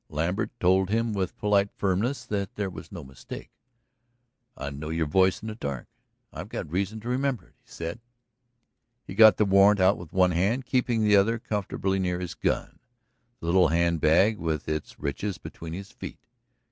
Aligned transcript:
Lambert 0.09 0.49
told 0.59 0.89
him 0.89 1.13
with 1.13 1.37
polite 1.37 1.69
firmness 1.75 2.25
that 2.25 2.55
there 2.55 2.71
was 2.71 2.91
no 2.91 3.03
mistake. 3.03 3.51
"I'd 4.57 4.79
know 4.79 4.89
your 4.89 5.05
voice 5.05 5.43
in 5.43 5.47
the 5.47 5.53
dark 5.53 5.85
I've 6.33 6.49
got 6.49 6.71
reason 6.71 6.99
to 7.01 7.07
remember 7.07 7.49
it," 7.49 7.53
he 7.63 7.69
said. 7.69 7.99
He 9.05 9.13
got 9.13 9.37
the 9.37 9.45
warrant 9.45 9.79
out 9.79 9.99
with 9.99 10.11
one 10.11 10.31
hand, 10.31 10.65
keeping 10.65 11.03
the 11.03 11.15
other 11.15 11.37
comfortably 11.37 11.99
near 11.99 12.19
his 12.19 12.33
gun, 12.33 12.79
the 13.41 13.45
little 13.45 13.67
hand 13.67 14.01
bag 14.01 14.39
with 14.39 14.67
its 14.67 14.97
riches 14.99 15.37
between 15.37 15.73
his 15.73 15.91
feet. 15.91 16.25